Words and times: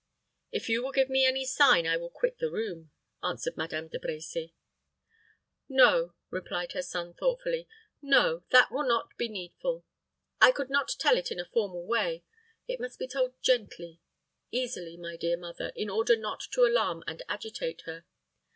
"If 0.51 0.67
you 0.67 0.81
will 0.81 0.91
give 0.93 1.09
me 1.11 1.27
any 1.27 1.45
sign, 1.45 1.85
I 1.85 1.95
will 1.95 2.09
quit 2.09 2.39
the 2.39 2.49
room," 2.49 2.89
answered 3.21 3.55
Madame 3.55 3.87
De 3.87 3.99
Brecy. 3.99 4.53
"No," 5.69 6.15
replied 6.31 6.71
her 6.71 6.81
son, 6.81 7.13
thoughtfully; 7.13 7.67
"no: 8.01 8.41
that 8.49 8.71
will 8.71 8.81
not 8.87 9.15
be 9.15 9.27
needful. 9.29 9.85
I 10.41 10.53
could 10.53 10.71
not 10.71 10.95
tell 10.97 11.17
it 11.17 11.29
in 11.31 11.39
a 11.39 11.45
formal 11.45 11.85
way. 11.85 12.23
It 12.67 12.79
must 12.79 12.97
be 12.97 13.07
told 13.07 13.39
gently, 13.43 14.01
easily, 14.49 14.97
my 14.97 15.17
dear 15.17 15.37
mother, 15.37 15.71
in 15.75 15.87
order 15.87 16.15
not 16.15 16.39
to 16.53 16.65
alarm 16.65 17.03
and 17.05 17.21
agitate 17.29 17.81
her. 17.81 18.05